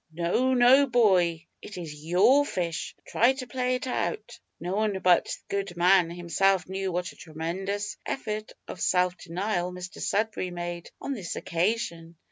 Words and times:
"No, 0.11 0.55
no, 0.55 0.87
boy; 0.87 1.45
it 1.61 1.77
is 1.77 1.93
your 2.03 2.43
fish; 2.43 2.95
try 3.05 3.33
to 3.33 3.45
play 3.45 3.75
it 3.75 3.85
out." 3.85 4.39
No 4.59 4.73
one 4.75 4.97
but 4.97 5.25
the 5.25 5.35
good 5.49 5.77
man 5.77 6.09
himself 6.09 6.67
knew 6.67 6.91
what 6.91 7.11
a 7.11 7.15
tremendous 7.15 7.97
effort 8.03 8.51
of 8.67 8.81
self 8.81 9.15
denial 9.15 9.71
Mr 9.71 10.01
Sudberry 10.01 10.49
made 10.51 10.89
on 10.99 11.13
this 11.13 11.35
occasion. 11.35 12.15